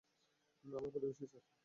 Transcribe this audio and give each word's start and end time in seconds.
আমরা 0.65 0.79
প্রতিবেশী, 0.83 1.25
স্যার। 1.25 1.43